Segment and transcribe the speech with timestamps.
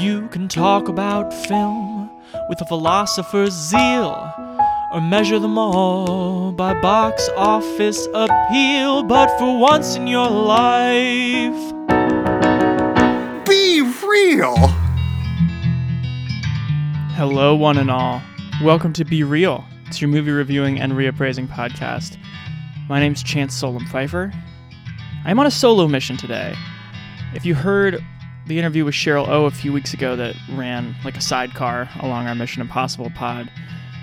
[0.00, 2.10] You can talk about film
[2.48, 4.32] with a philosopher's zeal,
[4.94, 9.02] or measure them all by box office appeal.
[9.02, 11.52] But for once in your life,
[13.46, 14.56] Be real!
[17.12, 18.22] hello, one and all.
[18.62, 19.66] Welcome to Be Reel.
[19.86, 22.16] It's your movie reviewing and reappraising podcast.
[22.88, 24.34] My name's Chance Solem Pfeifer.
[25.26, 26.54] I'm on a solo mission today.
[27.34, 28.02] If you heard
[28.50, 32.26] the interview with Cheryl O a few weeks ago that ran like a sidecar along
[32.26, 33.48] our Mission Impossible pod,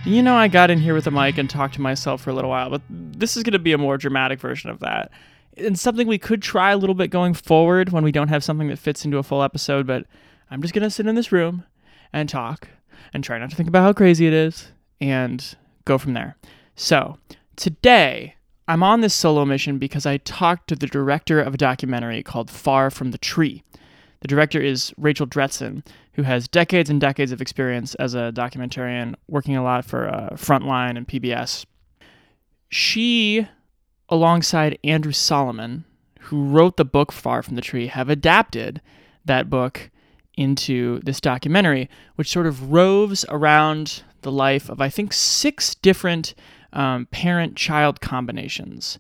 [0.06, 2.34] you know I got in here with a mic and talked to myself for a
[2.34, 5.12] little while, but this is going to be a more dramatic version of that.
[5.58, 8.70] And something we could try a little bit going forward when we don't have something
[8.70, 10.06] that fits into a full episode, but
[10.50, 11.66] I'm just going to sit in this room
[12.14, 12.70] and talk
[13.14, 14.72] and try not to think about how crazy it is
[15.02, 16.38] and go from there.
[16.74, 17.18] So,
[17.58, 18.36] today
[18.66, 22.50] I'm on this solo mission because I talked to the director of a documentary called
[22.50, 23.64] Far from the Tree.
[24.22, 29.16] The director is Rachel Dretzin, who has decades and decades of experience as a documentarian,
[29.28, 31.66] working a lot for uh, Frontline and PBS.
[32.70, 33.48] She,
[34.10, 35.86] alongside Andrew Solomon,
[36.22, 38.82] who wrote the book Far from the Tree, have adapted
[39.26, 39.92] that book
[40.36, 46.34] into this documentary, which sort of roves around the life of, I think, six different
[46.74, 49.00] um, parent child combinations.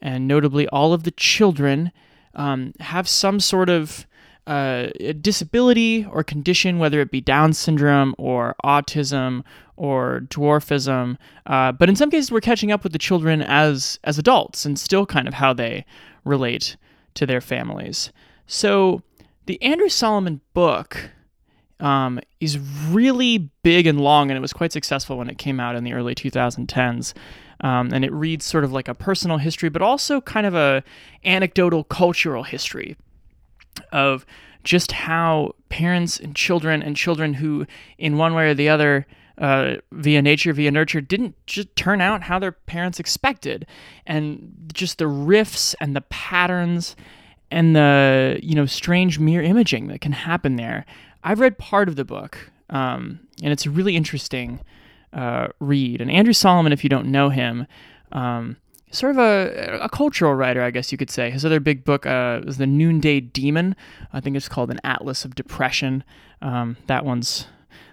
[0.00, 1.92] And notably, all of the children
[2.34, 4.06] um, have some sort of
[4.48, 4.88] uh,
[5.20, 9.44] disability or condition, whether it be Down syndrome or autism
[9.76, 11.18] or dwarfism.
[11.44, 14.78] Uh, but in some cases, we're catching up with the children as as adults and
[14.78, 15.84] still kind of how they
[16.24, 16.76] relate
[17.14, 18.10] to their families.
[18.46, 19.02] So
[19.44, 21.10] the Andrew Solomon book
[21.78, 25.76] um, is really big and long, and it was quite successful when it came out
[25.76, 27.12] in the early 2010s.
[27.60, 30.82] Um, and it reads sort of like a personal history, but also kind of a
[31.24, 32.96] anecdotal cultural history
[33.92, 34.26] of
[34.64, 39.06] just how parents and children and children who, in one way or the other,
[39.38, 43.66] uh, via nature, via nurture, didn't just turn out how their parents expected,
[44.06, 46.96] and just the riffs and the patterns
[47.50, 50.84] and the you know strange mirror imaging that can happen there.
[51.22, 54.60] I've read part of the book, um, and it's a really interesting
[55.12, 56.00] uh, read.
[56.00, 57.66] And Andrew Solomon, if you don't know him,
[58.12, 58.56] um,
[58.90, 61.30] sort of a, a cultural writer, I guess you could say.
[61.30, 63.76] His other big book uh, was The Noonday Demon.
[64.12, 66.04] I think it's called An Atlas of Depression.
[66.40, 67.46] Um, that one's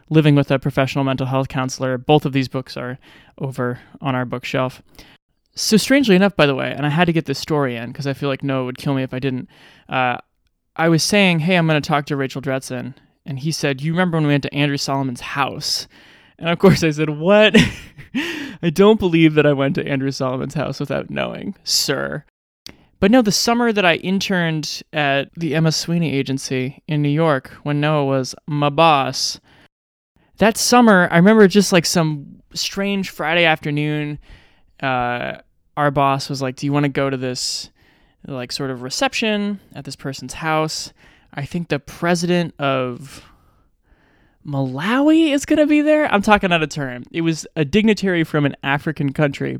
[0.09, 1.97] Living with a Professional Mental Health Counselor.
[1.97, 2.99] Both of these books are
[3.39, 4.83] over on our bookshelf.
[5.55, 8.05] So, strangely enough, by the way, and I had to get this story in because
[8.05, 9.49] I feel like Noah would kill me if I didn't.
[9.89, 10.17] Uh,
[10.75, 12.93] I was saying, hey, I'm going to talk to Rachel Dretzin.
[13.25, 15.87] And he said, You remember when we went to Andrew Solomon's house?
[16.39, 17.55] And of course, I said, What?
[18.61, 22.23] I don't believe that I went to Andrew Solomon's house without knowing, sir.
[22.99, 27.49] But no, the summer that I interned at the Emma Sweeney agency in New York
[27.63, 29.39] when Noah was my boss,
[30.37, 34.19] that summer, I remember just like some strange Friday afternoon,
[34.81, 35.39] uh,
[35.77, 37.69] our boss was like, Do you want to go to this
[38.27, 40.93] like sort of reception at this person's house?
[41.33, 43.23] I think the president of
[44.45, 46.11] Malawi is going to be there.
[46.11, 47.05] I'm talking out of turn.
[47.11, 49.59] It was a dignitary from an African country.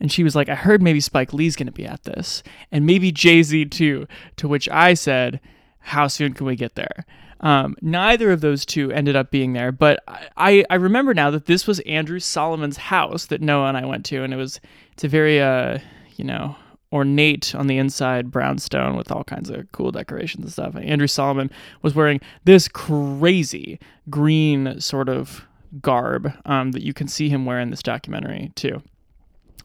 [0.00, 2.42] And she was like, I heard maybe Spike Lee's going to be at this,
[2.72, 4.08] and maybe Jay Z too.
[4.36, 5.38] To which I said,
[5.78, 7.06] How soon can we get there?
[7.38, 10.02] Um, neither of those two ended up being there, but
[10.36, 14.04] I, I remember now that this was Andrew Solomon's house that Noah and I went
[14.06, 14.60] to, and it was
[14.92, 15.78] it's a very uh,
[16.16, 16.56] you know
[16.92, 20.74] ornate on the inside brownstone with all kinds of cool decorations and stuff.
[20.74, 21.50] And Andrew Solomon
[21.82, 23.80] was wearing this crazy
[24.10, 25.46] green sort of
[25.80, 28.82] garb um, that you can see him wear in this documentary too.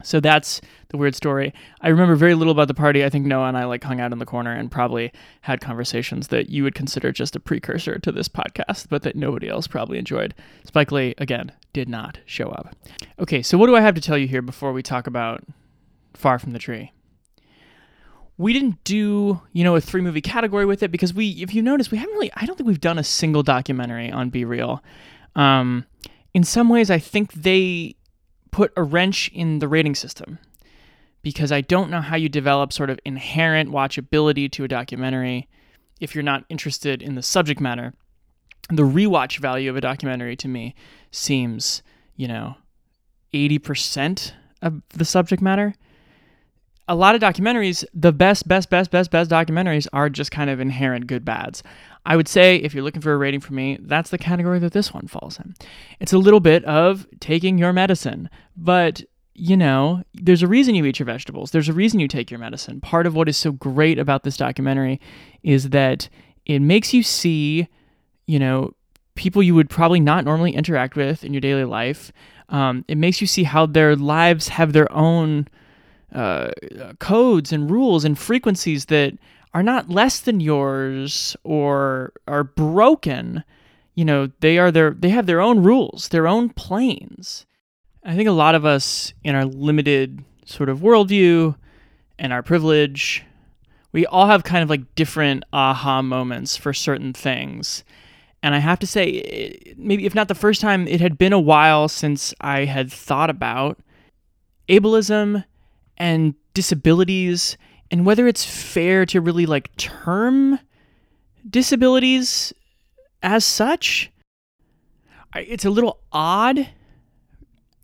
[0.02, 1.52] So that's the weird story.
[1.80, 3.04] I remember very little about the party.
[3.04, 6.28] I think Noah and I like hung out in the corner and probably had conversations
[6.28, 9.98] that you would consider just a precursor to this podcast, but that nobody else probably
[9.98, 10.34] enjoyed.
[10.64, 12.76] Spike Lee, again, did not show up.
[13.18, 15.42] Okay, so what do I have to tell you here before we talk about
[16.14, 16.92] Far from the Tree?
[18.38, 21.62] We didn't do you know a three movie category with it because we if you
[21.62, 24.82] notice we haven't really i don't think we've done a single documentary on be reel.
[25.36, 25.84] Um,
[26.34, 27.96] in some ways i think they
[28.50, 30.38] put a wrench in the rating system
[31.22, 35.48] because i don't know how you develop sort of inherent watchability to a documentary
[36.00, 37.92] if you're not interested in the subject matter.
[38.70, 40.74] The rewatch value of a documentary to me
[41.10, 41.82] seems
[42.16, 42.56] you know
[43.32, 44.32] 80%
[44.62, 45.74] of the subject matter
[46.88, 50.60] a lot of documentaries, the best, best, best, best, best documentaries are just kind of
[50.60, 51.62] inherent good bads.
[52.06, 54.72] I would say if you're looking for a rating for me, that's the category that
[54.72, 55.54] this one falls in.
[56.00, 59.02] It's a little bit of taking your medicine, but
[59.34, 61.52] you know, there's a reason you eat your vegetables.
[61.52, 62.80] There's a reason you take your medicine.
[62.80, 65.00] Part of what is so great about this documentary
[65.44, 66.08] is that
[66.44, 67.68] it makes you see
[68.28, 68.74] you know,
[69.16, 72.12] people you would probably not normally interact with in your daily life.
[72.50, 75.48] Um, it makes you see how their lives have their own
[76.14, 76.50] uh,
[76.98, 79.14] codes and rules and frequencies that
[79.54, 83.44] are not less than yours or are broken.
[83.94, 87.46] You know, they are their they have their own rules, their own planes.
[88.04, 91.56] I think a lot of us in our limited sort of worldview
[92.18, 93.24] and our privilege,
[93.92, 97.84] we all have kind of like different aha moments for certain things.
[98.42, 101.40] And I have to say, maybe if not the first time, it had been a
[101.40, 103.80] while since I had thought about
[104.68, 105.44] ableism
[105.98, 107.58] and disabilities
[107.90, 110.58] and whether it's fair to really like term
[111.48, 112.52] disabilities
[113.22, 114.10] as such.
[115.34, 116.68] It's a little odd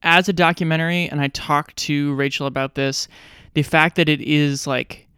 [0.02, 3.08] as a documentary, and I talked to Rachel about this.
[3.54, 5.08] The fact that it is like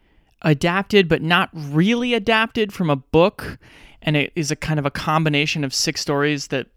[0.42, 3.58] adapted, but not really adapted from a book,
[4.02, 6.68] and it is a kind of a combination of six stories that,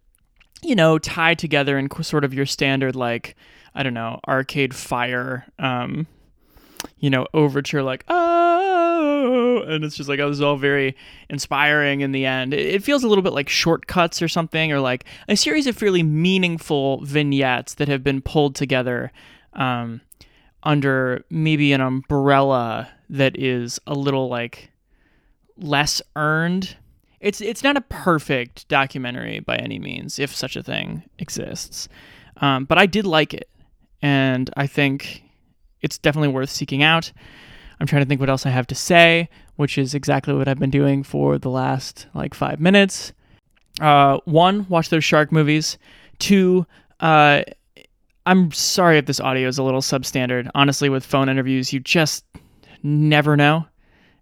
[0.62, 3.36] you know, tie together in sort of your standard, like,
[3.76, 6.08] I don't know, Arcade Fire um,
[7.00, 10.96] you know, overture like oh, and it's just like oh, this is all very
[11.30, 12.54] inspiring in the end.
[12.54, 16.04] It, feels a little bit like shortcuts or something, or like a series of fairly
[16.04, 19.12] meaningful vignettes that have been pulled together
[19.54, 20.02] um,
[20.64, 24.72] under maybe an umbrella that is a little like
[25.58, 26.76] less earned.
[27.20, 31.90] It's it's not a perfect documentary by any means, if such a thing exists.
[32.38, 33.50] Um, but I did like it,
[34.02, 35.24] and I think
[35.82, 37.12] it's definitely worth seeking out.
[37.80, 40.60] I'm trying to think what else I have to say, which is exactly what I've
[40.60, 43.14] been doing for the last like five minutes.
[43.80, 45.78] Uh, one, watch those shark movies.
[46.20, 46.66] Two,
[47.00, 47.44] uh,
[48.26, 50.50] I'm sorry if this audio is a little substandard.
[50.56, 52.26] Honestly, with phone interviews, you just
[52.84, 53.66] never know,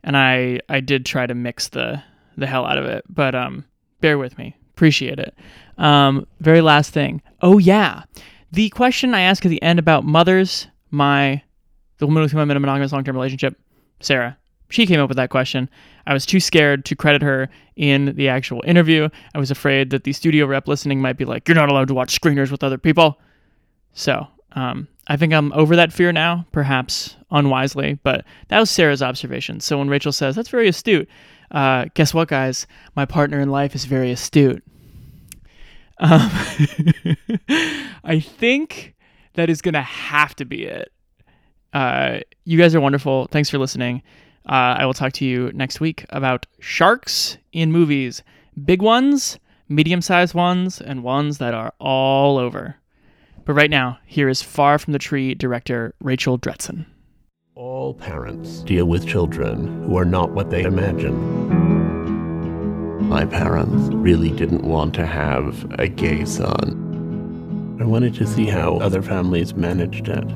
[0.04, 2.02] and I I did try to mix the
[2.38, 3.66] the hell out of it, but um,
[4.02, 4.56] bear with me.
[4.74, 5.36] Appreciate it.
[5.78, 7.22] Um, very last thing.
[7.42, 8.04] Oh yeah,
[8.52, 10.68] the question I ask at the end about mothers.
[10.90, 11.42] My
[11.98, 13.60] the woman with whom I'm in a monogamous long term relationship,
[14.00, 14.38] Sarah.
[14.70, 15.70] She came up with that question.
[16.06, 19.10] I was too scared to credit her in the actual interview.
[19.34, 21.94] I was afraid that the studio rep listening might be like, You're not allowed to
[21.94, 23.20] watch screeners with other people.
[23.94, 29.02] So um, I think I'm over that fear now, perhaps unwisely, but that was Sarah's
[29.02, 29.60] observation.
[29.60, 31.08] So when Rachel says, That's very astute,
[31.52, 32.68] uh, guess what, guys?
[32.96, 34.64] My partner in life is very astute.
[36.00, 36.30] Um,
[38.04, 38.96] I think
[39.34, 40.92] that is going to have to be it.
[41.74, 43.28] Uh, you guys are wonderful.
[43.28, 44.02] Thanks for listening.
[44.48, 48.24] Uh, I will talk to you next week about sharks in movies
[48.66, 49.38] big ones,
[49.70, 52.76] medium sized ones, and ones that are all over.
[53.46, 56.86] But right now, here is Far from the Tree director Rachel Dretzin.
[57.58, 61.18] All parents deal with children who are not what they imagine.
[63.10, 67.78] My parents really didn't want to have a gay son.
[67.82, 70.28] I wanted to see how other families managed it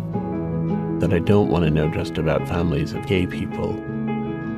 [0.99, 3.69] that I don't want to know just about families of gay people.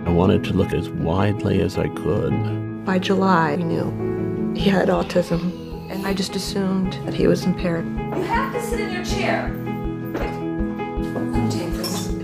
[0.06, 2.86] I wanted to look as widely as I could.
[2.86, 5.52] By July, we knew he had autism,
[5.92, 7.86] and I just assumed that he was impaired.
[7.86, 9.63] You have to sit in your chair.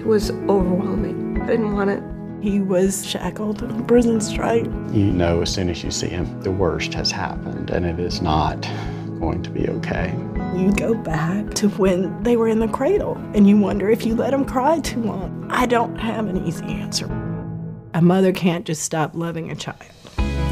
[0.09, 0.29] Take this.
[0.29, 1.41] It was overwhelming.
[1.41, 2.03] I didn't want it.
[2.41, 4.65] He was shackled on a prison strike.
[4.91, 8.21] You know, as soon as you see him, the worst has happened, and it is
[8.21, 8.61] not
[9.19, 10.15] going to be okay.
[10.55, 14.15] You go back to when they were in the cradle and you wonder if you
[14.15, 15.47] let them cry too long.
[15.51, 17.05] I don't have an easy answer.
[17.93, 19.83] A mother can't just stop loving a child.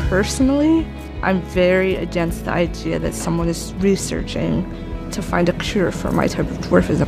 [0.10, 0.86] Personally,
[1.24, 4.70] I'm very against the idea that someone is researching
[5.12, 7.08] to find a cure for my type of dwarfism.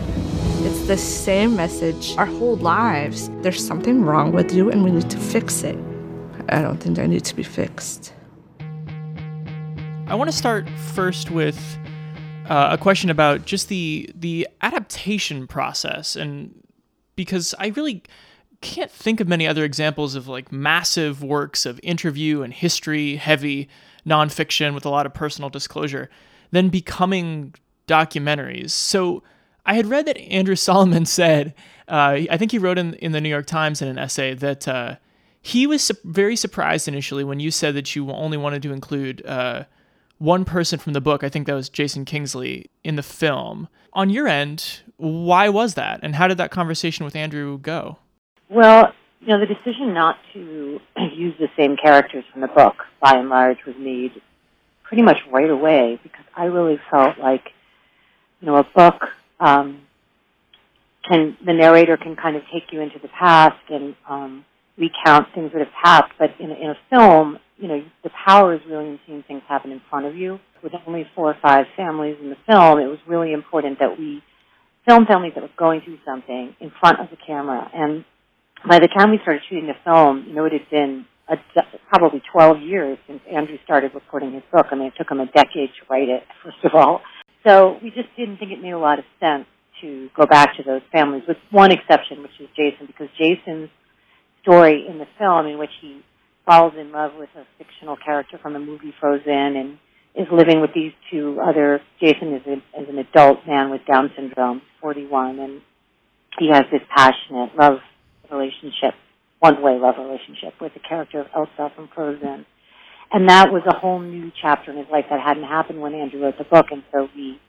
[0.70, 3.32] It's the same message our whole lives.
[3.42, 5.76] There's something wrong with you and we need to fix it.
[6.50, 8.14] I don't think I need to be fixed.
[10.06, 11.60] I want to start first with
[12.48, 16.54] uh, a question about just the the adaptation process, and
[17.16, 18.04] because I really
[18.62, 23.70] can't think of many other examples of like massive works of interview and history heavy
[24.06, 26.12] nonfiction with a lot of personal disclosure
[26.52, 27.56] than becoming
[27.88, 28.70] documentaries.
[28.70, 29.24] So
[29.70, 31.54] I had read that Andrew Solomon said,
[31.88, 34.68] uh, I think he wrote in in the New York Times in an essay that.
[34.68, 34.96] Uh,
[35.42, 39.26] he was su- very surprised initially when you said that you only wanted to include
[39.26, 39.64] uh,
[40.18, 43.70] one person from the book, I think that was Jason Kingsley, in the film.
[43.94, 46.02] On your end, why was that?
[46.04, 47.98] And how did that conversation with Andrew go?
[48.50, 50.80] Well, you know, the decision not to
[51.14, 54.22] use the same characters from the book, by and large, was made
[54.84, 57.54] pretty much right away because I really felt like,
[58.42, 59.10] you know, a book
[59.40, 59.82] um,
[61.08, 64.46] can the narrator can kind of take you into the past and um,
[64.78, 68.62] recount things that have passed, but in, in a film, you know, the power is
[68.68, 70.40] really in seeing things happen in front of you.
[70.64, 74.22] With only four or five families in the film, it was really important that we
[74.88, 77.70] film families that were going through something in front of the camera.
[77.74, 78.04] And
[78.68, 81.38] by the time we started shooting the film, you know, it had been a,
[81.90, 84.68] probably 12 years since Andrew started reporting his book.
[84.72, 87.02] I mean, it took him a decade to write it, first of all.
[87.46, 89.46] So we just didn't think it made a lot of sense
[89.82, 93.70] to go back to those families, with one exception, which is Jason, because Jason's
[94.42, 96.02] story in the film, in which he
[96.46, 99.78] falls in love with a fictional character from the movie Frozen and
[100.16, 104.12] is living with these two other, Jason is, a, is an adult man with Down
[104.16, 105.62] syndrome, 41, and
[106.40, 107.80] he has this passionate love
[108.32, 108.96] relationship,
[109.40, 112.46] one-way love relationship with the character of Elsa from Frozen.
[113.12, 116.22] And that was a whole new chapter in his life that hadn't happened when Andrew
[116.22, 117.40] wrote the book, and so we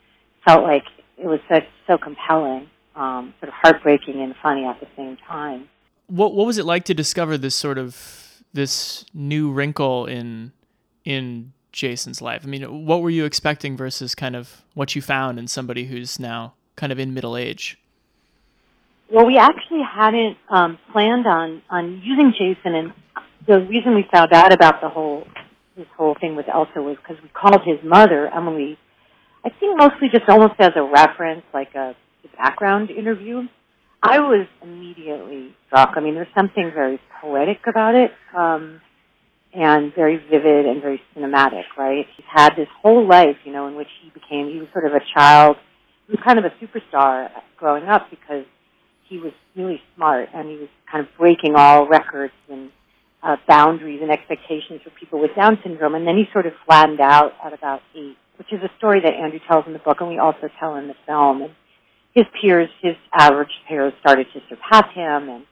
[0.45, 0.85] felt like
[1.19, 5.69] it was so, so compelling, um, sort of heartbreaking and funny at the same time.
[6.07, 10.53] What what was it like to discover this sort of this new wrinkle in
[11.05, 12.43] in Jason's life?
[12.45, 16.19] I mean, what were you expecting versus kind of what you found in somebody who's
[16.19, 17.79] now kind of in middle age?
[19.11, 22.93] Well, we actually hadn't um, planned on on using Jason, and
[23.47, 25.27] the reason we found out about the whole
[25.81, 28.79] this whole thing with Elsa was because we called his mother, Emily.
[29.45, 33.49] I think mostly just almost as a reference, like a, a background interview.
[34.03, 35.93] I was immediately struck.
[35.97, 38.81] I mean, there's something very poetic about it, um,
[39.55, 42.07] and very vivid and very cinematic, right?
[42.17, 44.93] He's had this whole life, you know, in which he became, he was sort of
[44.93, 45.57] a child,
[46.07, 48.45] he was kind of a superstar growing up because
[49.09, 52.71] he was really smart and he was kind of breaking all records and
[53.23, 55.95] uh, boundaries and expectations for people with Down syndrome.
[55.95, 59.13] And then he sort of flattened out at about eight, which is a story that
[59.13, 61.43] Andrew tells in the book and we also tell in the film.
[61.43, 61.53] And
[62.15, 65.45] his peers, his average peers started to surpass him and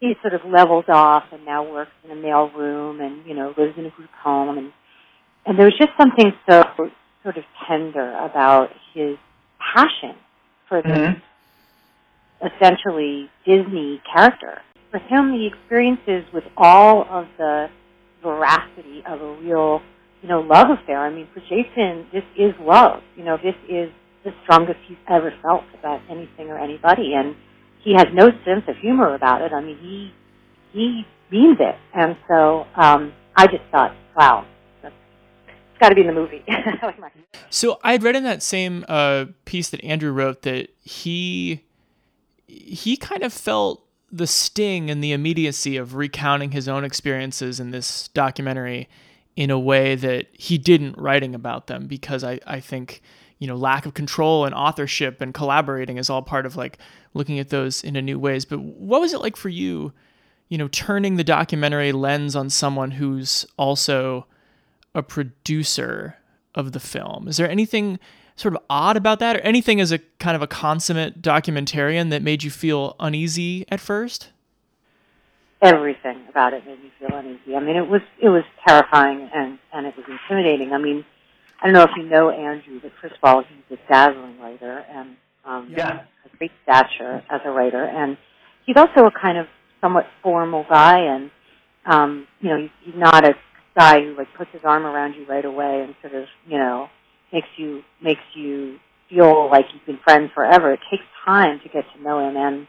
[0.00, 3.52] he sort of levels off and now works in a mail room and, you know,
[3.56, 4.72] lives in a group home and,
[5.46, 6.62] and there was just something so
[7.22, 9.16] sort of tender about his
[9.74, 10.14] passion
[10.68, 12.46] for this mm-hmm.
[12.46, 14.62] essentially Disney character.
[14.90, 17.68] For him, the experiences with all of the
[18.22, 19.80] veracity of a real,
[20.22, 20.98] you know, love affair.
[20.98, 23.02] I mean, for Jason, this is love.
[23.16, 23.90] You know, this is
[24.24, 27.36] the strongest he's ever felt about anything or anybody, and
[27.82, 29.52] he has no sense of humor about it.
[29.52, 30.12] I mean, he
[30.72, 34.44] he means it, and so um, I just thought, wow,
[35.80, 36.44] got to be in the movie.
[37.50, 41.64] so I had read in that same uh, piece that Andrew wrote that he
[42.46, 47.70] he kind of felt the sting and the immediacy of recounting his own experiences in
[47.70, 48.88] this documentary
[49.36, 53.00] in a way that he didn't writing about them because I, I think
[53.38, 56.78] you know lack of control and authorship and collaborating is all part of like
[57.14, 58.44] looking at those in a new ways.
[58.44, 59.92] But what was it like for you
[60.48, 64.26] you know turning the documentary lens on someone who's also
[64.94, 66.16] a producer
[66.54, 67.28] of the film?
[67.28, 67.98] Is there anything
[68.40, 69.36] sort of odd about that?
[69.36, 73.80] Or anything as a kind of a consummate documentarian that made you feel uneasy at
[73.80, 74.30] first?
[75.62, 77.54] Everything about it made me feel uneasy.
[77.54, 80.72] I mean it was it was terrifying and and it was intimidating.
[80.72, 81.04] I mean
[81.62, 84.84] I don't know if you know Andrew, but first of all, he's a dazzling writer
[84.88, 86.04] and um, yeah.
[86.24, 88.16] a great stature as a writer, and
[88.64, 89.46] he's also a kind of
[89.80, 91.30] somewhat formal guy, and
[91.84, 93.34] um, you know, he's, he's not a
[93.76, 96.88] guy who like puts his arm around you right away and sort of, you know,
[97.32, 100.72] makes you makes you feel like you've been friends forever.
[100.72, 102.66] It takes time to get to know him, and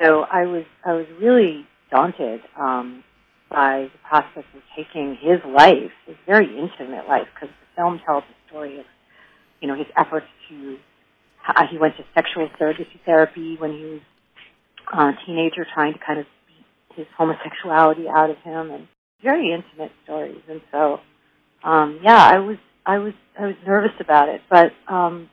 [0.00, 3.02] so I was I was really daunted um,
[3.50, 8.24] by the process of taking his life, his very intimate life, because the film tells
[8.28, 8.84] the story of,
[9.60, 10.76] you know, his efforts to,
[11.48, 14.00] uh, he went to sexual surrogacy therapy when he was
[14.92, 18.86] a teenager trying to kind of beat his homosexuality out of him and
[19.22, 20.42] very intimate stories.
[20.48, 21.00] And so,
[21.64, 22.58] um, yeah, I was,
[22.88, 25.28] I was, I was nervous about it, but, um,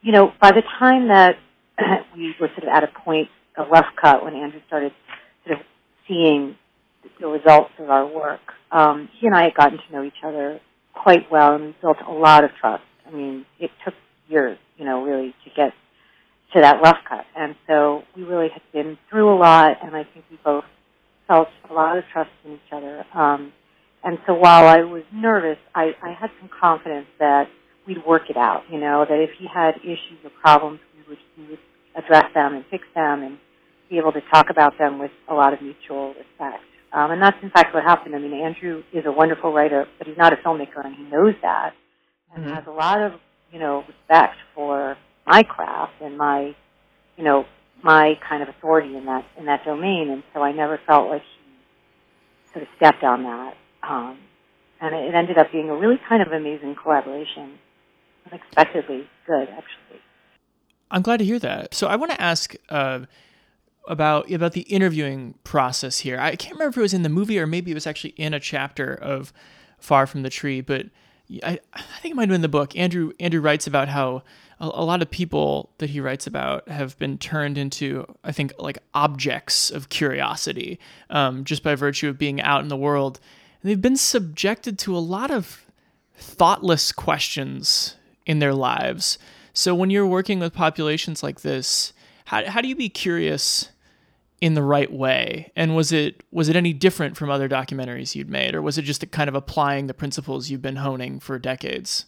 [0.00, 1.36] you know, by the time that
[2.16, 4.92] we were sort of at a point, a rough cut when Andrew started
[5.44, 5.66] sort of
[6.06, 6.54] seeing
[7.20, 10.60] the results of our work, um, he and I had gotten to know each other
[10.94, 12.84] quite well and built a lot of trust.
[13.04, 13.94] I mean, it took
[14.28, 15.72] years, you know, really to get
[16.54, 17.24] to that rough cut.
[17.36, 20.64] And so we really had been through a lot and I think we both
[21.26, 23.04] felt a lot of trust in each other.
[23.14, 23.52] Um,
[24.08, 27.46] and so while I was nervous, I, I had some confidence that
[27.86, 31.18] we'd work it out, you know, that if he had issues or problems, we would,
[31.36, 31.58] we would
[31.94, 33.36] address them and fix them and
[33.90, 36.64] be able to talk about them with a lot of mutual respect.
[36.90, 38.14] Um, and that's in fact what happened.
[38.14, 41.34] I mean, Andrew is a wonderful writer, but he's not a filmmaker, and he knows
[41.42, 41.74] that,
[42.34, 42.54] and mm-hmm.
[42.54, 43.12] has a lot of
[43.52, 44.96] you know respect for
[45.26, 46.56] my craft and my
[47.18, 47.44] you know
[47.82, 50.08] my kind of authority in that in that domain.
[50.08, 53.54] And so I never felt like he sort of stepped on that.
[53.82, 54.18] Um,
[54.80, 57.58] and it ended up being a really kind of amazing collaboration.
[58.30, 60.00] Unexpectedly good, actually.
[60.90, 61.74] I'm glad to hear that.
[61.74, 63.00] So I want to ask uh,
[63.86, 66.18] about about the interviewing process here.
[66.18, 68.34] I can't remember if it was in the movie or maybe it was actually in
[68.34, 69.32] a chapter of
[69.78, 70.86] Far from the Tree, but
[71.42, 72.76] I, I think it might have been in the book.
[72.76, 74.22] Andrew Andrew writes about how
[74.60, 78.52] a, a lot of people that he writes about have been turned into, I think,
[78.58, 80.78] like objects of curiosity,
[81.10, 83.20] um, just by virtue of being out in the world.
[83.62, 85.64] And they've been subjected to a lot of
[86.14, 87.96] thoughtless questions
[88.26, 89.18] in their lives.
[89.52, 91.92] So when you're working with populations like this,
[92.26, 93.70] how, how do you be curious
[94.40, 95.50] in the right way?
[95.56, 98.82] And was it was it any different from other documentaries you'd made, or was it
[98.82, 102.06] just kind of applying the principles you've been honing for decades?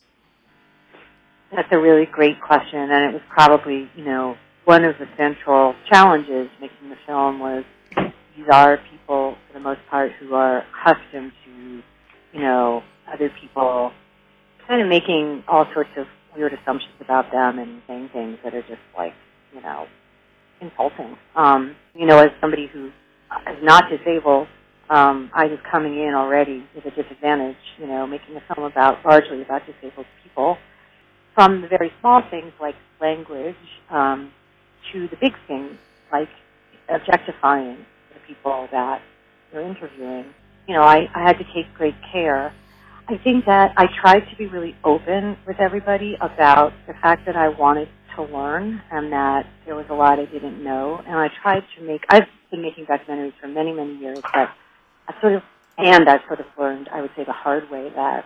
[1.50, 5.74] That's a really great question, and it was probably you know one of the central
[5.90, 7.64] challenges making the film was
[8.36, 8.99] these are people
[9.50, 11.82] for the most part who are accustomed to
[12.32, 13.90] you know other people
[14.66, 18.62] kind of making all sorts of weird assumptions about them and saying things that are
[18.62, 19.12] just like
[19.54, 19.86] you know
[20.60, 21.16] insulting.
[21.34, 24.46] Um, you know, as somebody who is not disabled,
[24.90, 28.98] um, I was coming in already with a disadvantage, you know, making a film about
[29.04, 30.56] largely about disabled people,
[31.34, 33.54] from the very small things like language
[33.90, 34.32] um,
[34.92, 35.72] to the big things
[36.12, 36.28] like
[36.88, 37.78] objectifying
[38.12, 39.00] the people that
[39.52, 40.26] you're interviewing.
[40.68, 42.52] You know, I, I had to take great care.
[43.08, 47.36] I think that I tried to be really open with everybody about the fact that
[47.36, 51.02] I wanted to learn and that there was a lot I didn't know.
[51.04, 54.50] And I tried to make, I've been making documentaries for many, many years, but
[55.08, 55.42] I sort of,
[55.78, 58.24] and I've sort of learned, I would say the hard way, that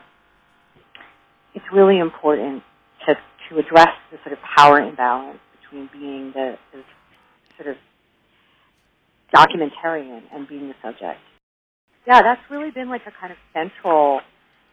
[1.55, 2.63] it's really important
[3.07, 3.15] to,
[3.49, 6.83] to address the sort of power imbalance between being the, the
[7.57, 7.77] sort of
[9.35, 11.21] documentarian and being the subject.
[12.07, 14.21] Yeah, that's really been like a kind of central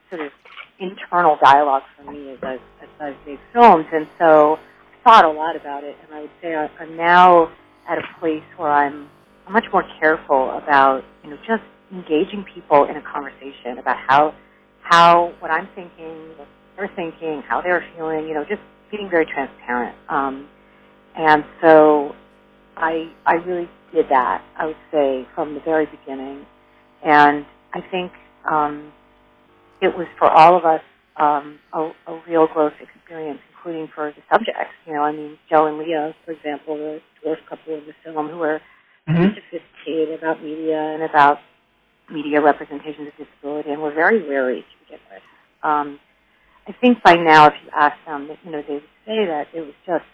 [0.09, 0.31] sort of
[0.79, 3.85] internal dialogue for me as I've, as I've made films.
[3.93, 7.51] And so I thought a lot about it, and I would say I, I'm now
[7.87, 9.09] at a place where I'm,
[9.47, 14.33] I'm much more careful about you know just engaging people in a conversation about how
[14.81, 18.27] how what I'm thinking, what they're thinking, how they're feeling.
[18.27, 19.95] You know, just being very transparent.
[20.09, 20.47] Um,
[21.15, 22.15] and so
[22.77, 24.43] I I really did that.
[24.57, 26.45] I would say from the very beginning,
[27.03, 28.11] and I think
[28.49, 28.91] um,
[29.81, 30.81] it was for all of us
[31.17, 34.73] um, a, a real growth experience including for the subjects.
[34.87, 38.29] You know, I mean, Joe and Leah, for example, the dwarf couple of the film,
[38.29, 38.61] who are
[39.07, 39.35] mm-hmm.
[39.35, 41.37] sophisticated about media and about
[42.09, 45.21] media representations of disability, and were very wary to begin with.
[45.63, 45.99] Um,
[46.67, 49.61] I think by now, if you ask them, you know, they would say that it
[49.61, 50.05] was just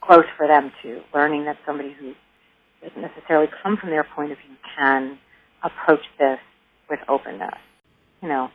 [0.00, 2.12] close for them too, learning that somebody who
[2.82, 5.18] doesn't necessarily come from their point of view can
[5.62, 6.38] approach this
[6.88, 7.58] with openness.
[8.22, 8.50] You know,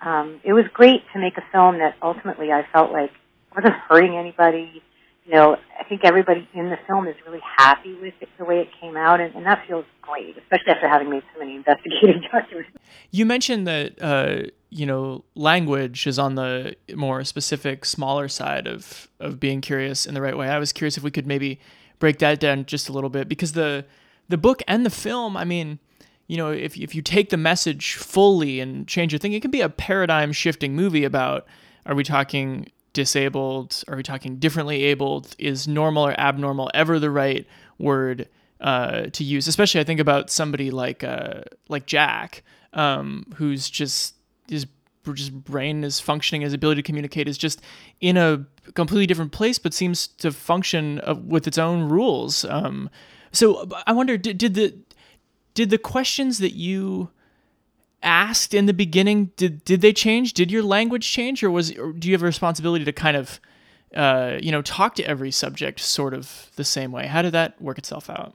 [0.00, 3.10] um, it was great to make a film that ultimately I felt like
[3.54, 4.82] wasn't hurting anybody.
[5.24, 8.60] You know, I think everybody in the film is really happy with it, the way
[8.60, 12.22] it came out, and, and that feels great, especially after having made so many investigative
[12.32, 12.70] documents.
[13.10, 19.08] You mentioned that uh, you know language is on the more specific, smaller side of
[19.20, 20.48] of being curious in the right way.
[20.48, 21.60] I was curious if we could maybe
[21.98, 23.84] break that down just a little bit because the
[24.28, 25.78] the book and the film, I mean,
[26.26, 29.50] you know, if if you take the message fully and change your thing, it can
[29.50, 31.46] be a paradigm shifting movie about.
[31.86, 33.82] Are we talking disabled?
[33.88, 35.34] Are we talking differently abled?
[35.38, 37.46] Is normal or abnormal ever the right
[37.78, 38.28] word
[38.60, 39.48] uh, to use?
[39.48, 42.42] Especially, I think about somebody like uh, like Jack,
[42.74, 44.16] um, who's just
[44.48, 44.66] his
[45.14, 47.60] just brain is functioning, his ability to communicate is just
[48.00, 52.44] in a completely different place, but seems to function uh, with its own rules.
[52.44, 52.90] Um,
[53.32, 54.74] so I wonder, did, did the
[55.54, 57.10] did the questions that you
[58.02, 60.32] asked in the beginning did did they change?
[60.32, 63.40] Did your language change or was or do you have a responsibility to kind of
[63.94, 67.06] uh, you know talk to every subject sort of the same way?
[67.06, 68.34] How did that work itself out?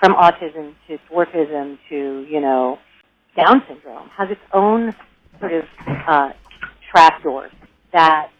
[0.00, 2.78] From autism to dwarfism to you know
[3.36, 4.94] down syndrome has its own
[5.42, 5.64] sort of
[6.06, 6.32] uh,
[6.90, 7.52] trapdoors
[7.92, 8.30] that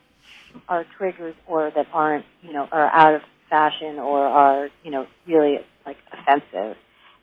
[0.68, 5.06] are triggers or that aren't you know are out of fashion or are you know
[5.26, 6.76] really like offensive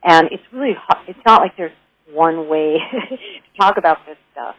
[0.03, 0.75] and it's really
[1.07, 1.71] it's not like there's
[2.11, 2.77] one way
[3.09, 3.17] to
[3.59, 4.55] talk about this stuff.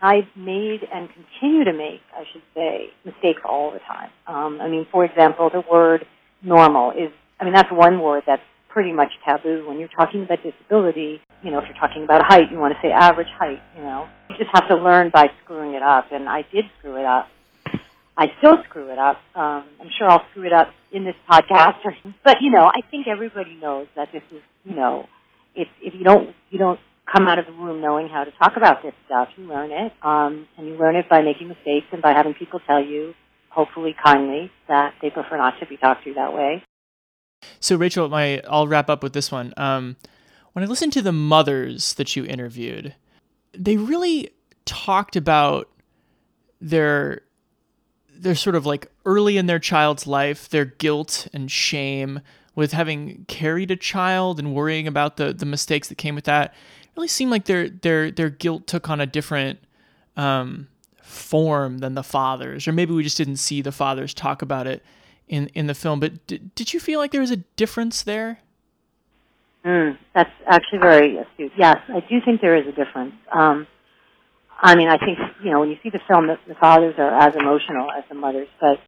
[0.00, 4.10] I've made and continue to make, I should say, mistakes all the time.
[4.26, 6.06] Um, I mean, for example, the word
[6.42, 8.42] normal is, I mean, that's one word that's
[8.76, 9.66] pretty much taboo.
[9.66, 12.80] When you're talking about disability, you know, if you're talking about height, you want to
[12.86, 14.06] say average height, you know.
[14.28, 17.26] You just have to learn by screwing it up, and I did screw it up.
[18.18, 19.16] I still screw it up.
[19.34, 21.76] Um, I'm sure I'll screw it up in this podcast.
[22.22, 25.06] But, you know, I think everybody knows that this is, you know,
[25.54, 26.78] if if you don't you don't
[27.10, 29.28] come out of the room knowing how to talk about this stuff.
[29.38, 32.60] You learn it, um, and you learn it by making mistakes and by having people
[32.66, 33.14] tell you,
[33.48, 36.62] hopefully kindly, that they prefer not to be talked to that way.
[37.60, 39.52] So, Rachel, my I'll wrap up with this one.
[39.56, 39.96] Um,
[40.52, 42.94] when I listened to the mothers that you interviewed,
[43.52, 44.30] they really
[44.64, 45.70] talked about
[46.60, 47.22] their
[48.18, 52.20] their sort of like early in their child's life, their guilt and shame
[52.54, 56.54] with having carried a child and worrying about the the mistakes that came with that.
[56.82, 59.58] It really seemed like their their their guilt took on a different
[60.16, 60.68] um,
[61.02, 64.82] form than the fathers, or maybe we just didn't see the fathers talk about it
[65.28, 66.00] in in the film.
[66.00, 68.40] But did, did you feel like there was a difference there?
[69.64, 71.52] Mm, that's actually very astute.
[71.58, 73.14] Yes, I do think there is a difference.
[73.32, 73.66] Um,
[74.62, 77.12] I mean, I think you know when you see the film, the, the fathers are
[77.12, 78.48] as emotional as the mothers.
[78.60, 78.78] But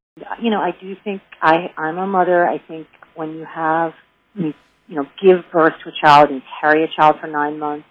[0.41, 2.47] you know, I do think I I'm a mother.
[2.47, 3.93] I think when you have
[4.35, 4.55] you,
[4.87, 7.87] you know give birth to a child and carry a child for nine months,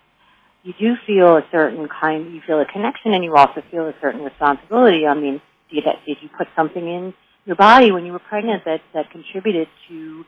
[0.64, 2.34] you do feel a certain kind.
[2.34, 5.06] You feel a connection, and you also feel a certain responsibility.
[5.06, 7.14] I mean, did did you put something in
[7.48, 10.24] your body when you were pregnant that that contributed to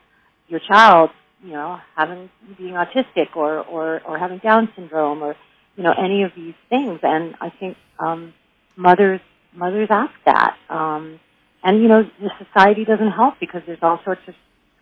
[0.48, 1.12] your child
[1.44, 5.36] you know, having being autistic or, or, or having Down syndrome or,
[5.76, 7.00] you know, any of these things.
[7.04, 8.34] And I think um,
[8.76, 9.22] mothers
[9.54, 10.58] mothers ask that.
[10.70, 11.20] Um,
[11.64, 14.36] and you know, the society doesn't help because there's all sorts of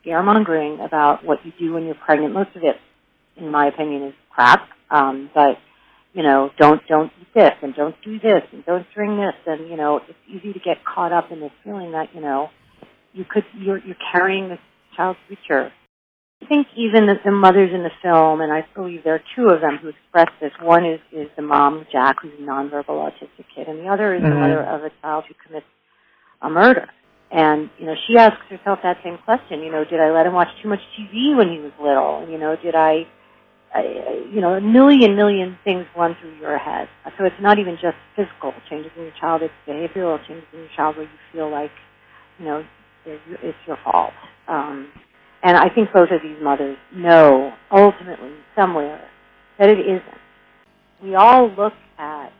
[0.03, 2.33] scaremongering about what you do when you're pregnant.
[2.33, 2.77] Most of it,
[3.35, 4.67] in my opinion, is crap.
[4.89, 5.57] Um, but
[6.17, 9.69] you know, don't don't eat this and don't do this and don't drink this and
[9.69, 12.49] you know, it's easy to get caught up in this feeling that you know
[13.13, 14.59] you could you're you're carrying this
[14.95, 15.71] child's future
[16.41, 19.49] I think even the, the mothers in the film, and I believe there are two
[19.49, 20.51] of them who express this.
[20.61, 24.21] One is, is the mom, Jack, who's a nonverbal autistic kid, and the other is
[24.21, 24.29] mm-hmm.
[24.29, 25.65] the mother of a child who commits
[26.41, 26.87] a murder.
[27.31, 30.33] And, you know, she asks herself that same question, you know, did I let him
[30.33, 32.25] watch too much TV when he was little?
[32.29, 33.16] You know, did I, I
[33.83, 36.87] you know, a million, million things run through your head.
[37.17, 40.69] So it's not even just physical changes in your child, it's behavioral changes in your
[40.75, 41.71] child where you feel like,
[42.39, 42.63] you know,
[43.05, 44.11] it's your fault.
[44.47, 44.91] Um,
[45.43, 49.07] and I think both of these mothers know ultimately somewhere
[49.59, 50.03] that it isn't.
[51.01, 52.31] We all look at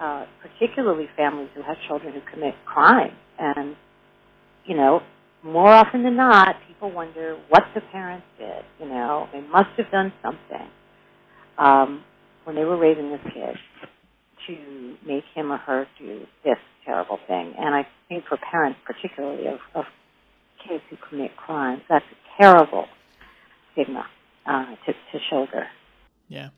[0.00, 3.76] uh, particularly families who have children who commit crime, and
[4.64, 5.02] you know,
[5.42, 8.64] more often than not, people wonder what the parents did.
[8.80, 10.68] You know, they must have done something
[11.58, 12.02] um,
[12.44, 13.56] when they were raising this kid
[14.46, 17.54] to make him or her do this terrible thing.
[17.58, 19.84] And I think for parents, particularly of, of
[20.66, 22.86] kids who commit crimes, that's a terrible
[23.72, 24.06] stigma
[24.46, 25.66] uh, to, to shoulder.
[26.28, 26.48] Yeah.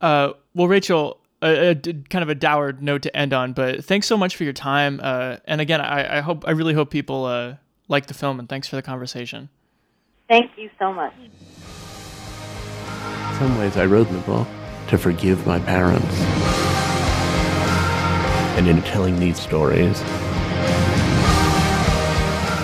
[0.00, 4.06] Uh, well, Rachel, a, a, kind of a dour note to end on, but thanks
[4.06, 5.00] so much for your time.
[5.02, 7.54] Uh, and again, I, I, hope, I really hope people uh,
[7.88, 9.48] like the film, and thanks for the conversation.
[10.28, 11.12] Thank you so much.
[13.42, 14.46] In some ways, I wrote the book
[14.86, 16.14] to forgive my parents.
[18.56, 20.00] And in telling these stories,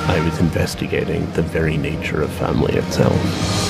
[0.06, 3.67] I was investigating the very nature of family itself.